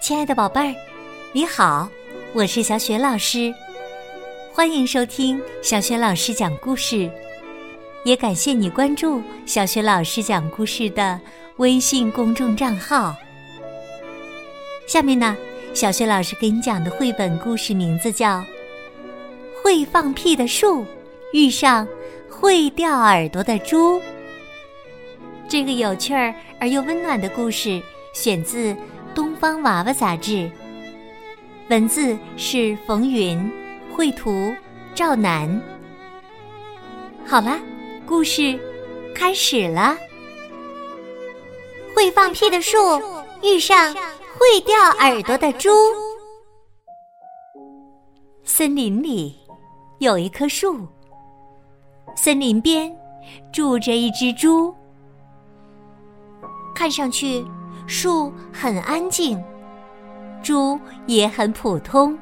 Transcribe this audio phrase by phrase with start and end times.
[0.00, 0.74] 亲爱的宝贝儿，
[1.30, 1.86] 你好，
[2.32, 3.52] 我是小雪老师，
[4.50, 7.08] 欢迎收听小雪老师讲故事，
[8.02, 11.20] 也感谢你关注小雪老师讲故事的
[11.58, 13.14] 微信公众账号。
[14.86, 15.36] 下面呢，
[15.74, 18.38] 小雪老师给你讲的绘本故事名字叫
[19.62, 20.82] 《会放屁的树
[21.34, 21.86] 遇上
[22.26, 23.98] 会掉耳朵的猪》。
[25.46, 27.82] 这个有趣儿而又温暖的故事
[28.14, 28.72] 选自。
[29.14, 30.50] 《东方娃娃》杂志，
[31.68, 33.50] 文字是冯云，
[33.92, 34.54] 绘图
[34.94, 35.60] 赵楠。
[37.26, 37.58] 好了，
[38.06, 38.58] 故事
[39.14, 39.96] 开始了。
[41.94, 42.78] 会放屁的树
[43.42, 45.70] 遇上会掉耳朵的猪。
[48.44, 49.36] 森林里
[49.98, 50.86] 有一棵树，
[52.16, 52.94] 森林边
[53.52, 54.74] 住着一只猪，
[56.74, 57.44] 看上去。
[57.90, 59.42] 树很安静，
[60.44, 62.16] 猪也很普通。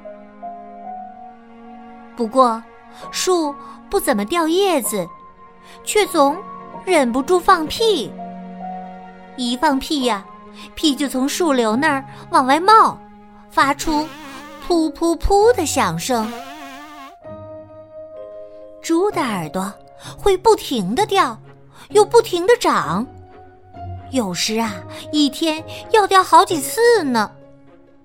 [2.16, 2.62] 不过，
[3.10, 3.54] 树
[3.90, 5.06] 不怎么掉叶子，
[5.84, 6.34] 却总
[6.86, 8.10] 忍不住放屁。
[9.36, 10.24] 一放屁呀，
[10.74, 12.98] 屁就从树瘤那儿往外冒，
[13.50, 14.08] 发出
[14.66, 16.32] “噗噗噗”的响声。
[18.80, 19.70] 猪的耳朵
[20.16, 21.38] 会不停的掉，
[21.90, 23.06] 又不停的长。
[24.10, 24.74] 有时啊，
[25.12, 27.30] 一天要掉好几次呢，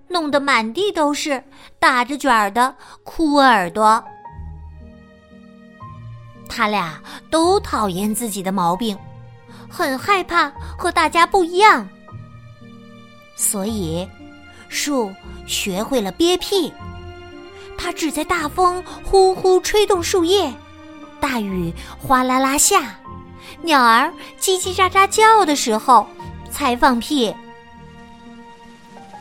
[0.08, 1.44] 弄得满地都是
[1.80, 4.04] 打着卷儿的哭耳朵。
[6.50, 8.98] 他俩都讨厌自己的毛病，
[9.70, 11.88] 很害怕和大家不一样，
[13.36, 14.08] 所以
[14.68, 15.12] 树
[15.48, 16.72] 学会了憋屁。
[17.76, 20.54] 它只在大风呼呼吹动树叶，
[21.20, 23.00] 大雨哗啦啦下。
[23.64, 26.06] 鸟儿叽叽喳喳叫的时候，
[26.52, 27.34] 才放屁。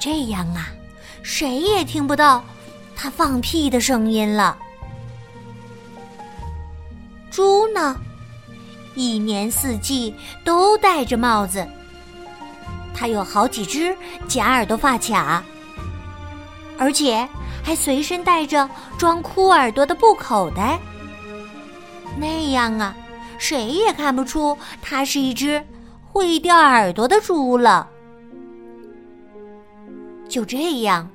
[0.01, 0.67] 这样啊，
[1.23, 2.43] 谁也听不到
[2.97, 4.59] 它放屁的声音了。
[7.31, 7.97] 猪呢，
[8.97, 10.12] 一年四季
[10.45, 11.65] 都戴着帽子。
[12.93, 13.97] 它有好几只
[14.27, 15.41] 假耳朵发卡，
[16.77, 17.27] 而且
[17.62, 18.69] 还随身带着
[18.99, 20.81] 装哭耳朵的布口袋。
[22.19, 22.93] 那样啊。
[23.42, 25.60] 谁也看不出它是一只
[26.12, 27.91] 会掉耳朵的猪了。
[30.28, 31.10] 就这样，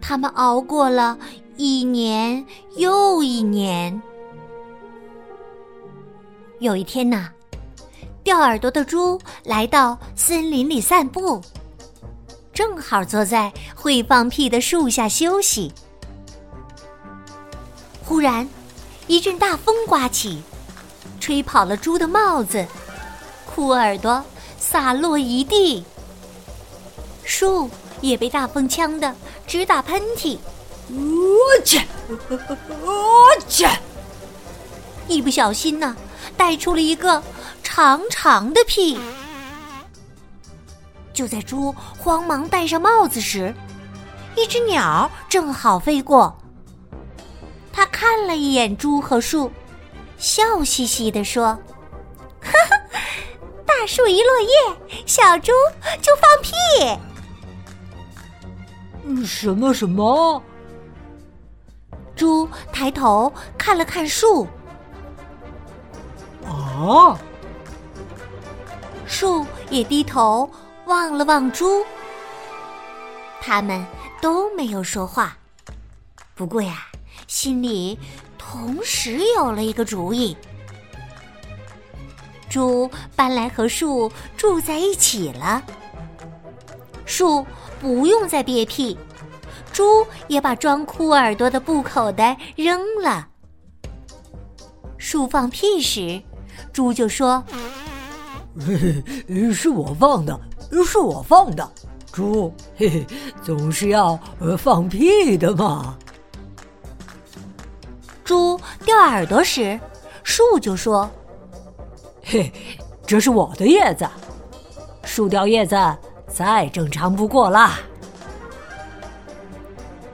[0.00, 1.16] 他们熬过了
[1.56, 2.44] 一年
[2.76, 4.02] 又一年。
[6.58, 7.28] 有一天呐，
[8.24, 11.40] 掉耳朵的猪来到森林里散步，
[12.52, 15.72] 正好坐在会放屁的树下休息。
[18.04, 18.48] 忽然，
[19.06, 20.42] 一阵大风刮起。
[21.24, 22.66] 吹跑了猪的帽子，
[23.46, 24.22] 哭耳朵
[24.58, 25.82] 洒落一地。
[27.24, 27.70] 树
[28.02, 30.36] 也被大风呛得直打喷嚏，
[30.90, 31.80] 我去，
[32.82, 33.66] 我去！
[35.08, 35.96] 一不小心呢，
[36.36, 37.22] 带出了一个
[37.62, 39.00] 长长的屁。
[41.14, 43.54] 就在猪慌忙戴上帽子时，
[44.36, 46.36] 一只鸟正好飞过，
[47.72, 49.50] 它看了一眼猪和树。
[50.18, 51.46] 笑嘻嘻地说
[52.40, 52.76] ：“哈哈，
[53.66, 54.48] 大树一落叶，
[55.06, 55.52] 小猪
[56.00, 56.52] 就放屁。”
[59.26, 60.42] 什么什么？
[62.16, 64.46] 猪抬头看了看树。
[66.46, 67.18] 啊！
[69.06, 70.50] 树也低头
[70.86, 71.84] 望了望猪。
[73.40, 73.84] 他们
[74.20, 75.36] 都没有说话。
[76.34, 76.86] 不过呀，
[77.26, 77.98] 心里……
[78.54, 80.36] 同时有了一个主意，
[82.48, 85.60] 猪搬来和树住在一起了。
[87.04, 87.44] 树
[87.80, 88.96] 不用再憋屁，
[89.72, 93.26] 猪也把装哭耳朵的布口袋扔了。
[94.98, 96.22] 树放屁时，
[96.72, 97.42] 猪就说
[98.64, 100.40] ：“嘿嘿，是我放的，
[100.86, 101.68] 是我放的。
[102.12, 103.06] 猪，嘿嘿，
[103.42, 104.16] 总是要
[104.56, 105.98] 放屁的嘛。”
[108.24, 109.78] 猪掉耳朵时，
[110.22, 111.10] 树就说
[112.24, 112.50] ：“嘿，
[113.06, 114.08] 这是我的叶子，
[115.04, 115.76] 树掉叶子
[116.26, 117.78] 再正常不过啦。”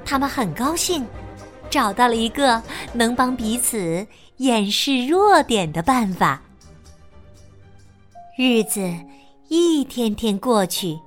[0.04, 1.06] 他们很高兴，
[1.70, 2.60] 找到了一个
[2.92, 4.04] 能帮彼此
[4.38, 6.42] 掩饰弱点的办法。
[8.36, 8.92] 日子
[9.46, 10.98] 一天天过去，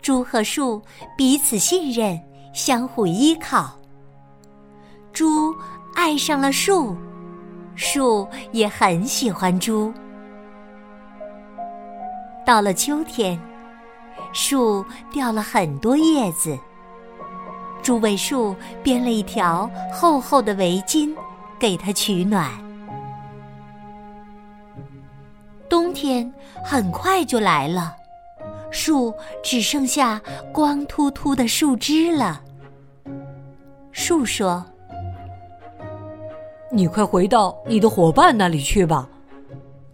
[0.00, 0.80] 猪和树
[1.18, 2.18] 彼此信任，
[2.54, 3.76] 相互依靠。
[5.16, 5.56] 猪
[5.94, 6.94] 爱上了树，
[7.74, 9.90] 树也很喜欢猪。
[12.44, 13.40] 到了秋天，
[14.34, 16.54] 树掉了很多叶子。
[17.82, 21.16] 猪为树编了一条厚厚的围巾，
[21.58, 22.50] 给它取暖。
[25.66, 26.30] 冬天
[26.62, 27.96] 很快就来了，
[28.70, 30.20] 树只剩下
[30.52, 32.42] 光秃秃的树枝了。
[33.92, 34.62] 树说
[36.70, 39.08] ：“你快回到你的伙伴那里去吧，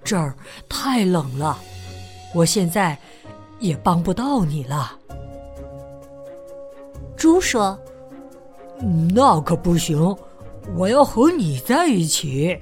[0.03, 0.35] 这儿
[0.69, 1.59] 太冷了，
[2.35, 2.99] 我现在
[3.61, 4.99] 也帮不到你了。”
[7.17, 7.79] 猪说
[9.15, 10.17] ：“那可不行，
[10.77, 12.59] 我要和你在一起。”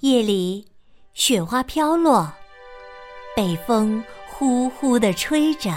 [0.00, 0.66] 夜里，
[1.12, 2.32] 雪花飘落，
[3.34, 5.70] 北风呼呼的吹着，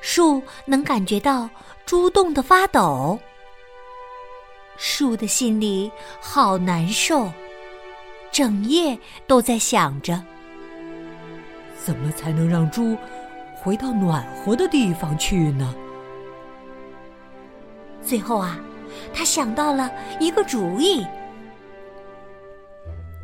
[0.00, 1.50] 树能感觉到
[1.84, 3.18] 猪冻得发抖。
[4.76, 5.90] 树的心里
[6.20, 7.30] 好难受，
[8.30, 10.22] 整夜都在想着，
[11.76, 12.96] 怎么才能让猪。
[13.64, 15.72] 回到暖和的地方去呢。
[18.02, 18.58] 最后啊，
[19.14, 19.88] 他想到了
[20.18, 21.06] 一个主意。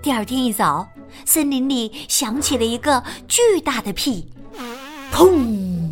[0.01, 0.89] 第二天一早，
[1.25, 4.31] 森林里响起了一个巨大的屁，
[5.13, 5.91] 砰！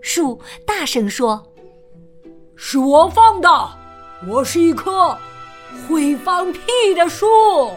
[0.00, 1.46] 树大声说
[2.56, 3.78] ：“是我放的，
[4.26, 5.16] 我是一棵
[5.88, 6.60] 会放屁
[6.96, 7.76] 的树。”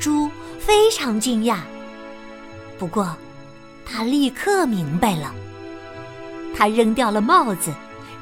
[0.00, 1.58] 猪非常惊讶。
[2.78, 3.16] 不过，
[3.86, 5.32] 他立刻明白了。
[6.56, 7.72] 他扔掉了帽子，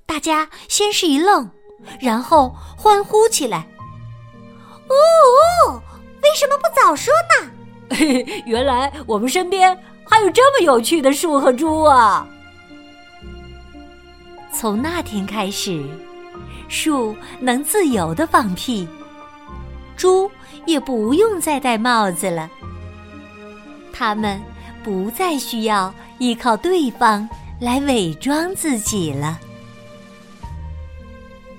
[0.07, 1.51] 大家先是一愣，
[2.01, 3.67] 然后欢呼起来
[4.89, 4.95] ：“哦
[5.69, 5.83] 哦，
[6.23, 7.51] 为什么不早说呢？”
[8.47, 12.27] 原来我们身边还有这么有趣的树和猪啊！
[14.53, 15.85] 从那天开始。
[16.69, 18.89] 树能自由的放屁，
[19.97, 20.29] 猪
[20.65, 22.51] 也不用再戴帽子了。
[23.93, 24.43] 它们
[24.83, 27.29] 不再需要依靠对方
[27.61, 29.39] 来伪装自己了。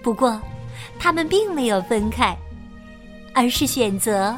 [0.04, 0.42] 不过，
[1.00, 2.38] 它们并没有分开，
[3.34, 4.38] 而是选择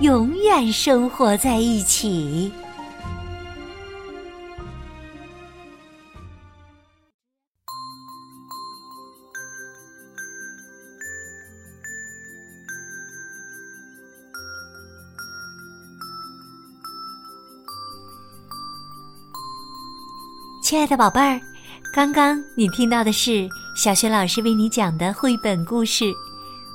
[0.00, 2.52] 永远生活在一起。
[20.62, 21.40] 亲爱的宝贝儿，
[21.92, 26.04] 刚刚你听到的是小学老师为你讲的绘本故事《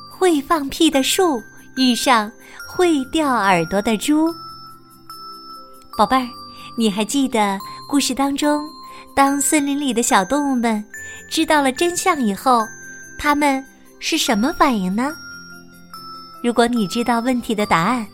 [0.09, 1.41] 会放屁的树
[1.75, 2.31] 遇上
[2.79, 4.29] 会掉耳朵的猪》。
[5.97, 6.25] 宝贝儿，
[6.77, 7.59] 你还记得
[7.89, 8.65] 故事当中，
[9.13, 10.81] 当森林里的小动物们
[11.29, 12.65] 知道了真相以后，
[13.17, 13.61] 他们
[13.99, 15.11] 是什么反应呢？
[16.41, 18.07] 如果你知道问题的答案，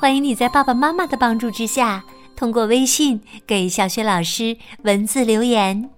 [0.00, 2.02] 欢迎你在爸爸妈妈的帮助之下。
[2.34, 5.88] 通过微信给小雪老师文字留言，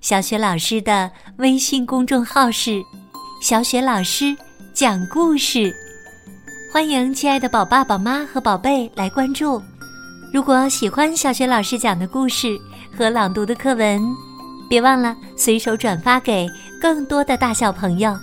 [0.00, 2.80] 小雪老师的微信公众号是
[3.42, 4.36] “小雪老师
[4.72, 5.74] 讲故事”，
[6.72, 9.60] 欢迎亲爱的宝爸宝妈和宝贝来关注。
[10.32, 12.56] 如果喜欢小雪老师讲的故事
[12.96, 14.00] 和朗读的课文，
[14.68, 16.48] 别忘了随手转发给
[16.80, 18.16] 更多的大小朋友，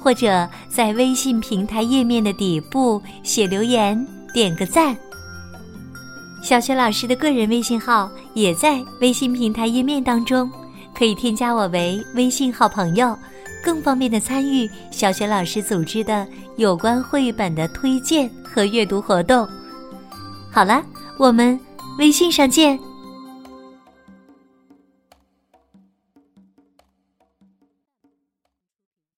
[0.00, 4.96] 或者在微信平台页面的底部写留言，点个赞。
[6.42, 10.50] 小雪老师的个人微信号也在微信平台页面当中，
[10.96, 13.18] 可以添加我为微信好朋友，
[13.62, 19.48] 更方便的参与小雪老师组织的有关绘本的推荐和阅读活动。
[20.50, 20.82] 好了，
[21.18, 21.58] 我们
[21.98, 22.78] 微信上见。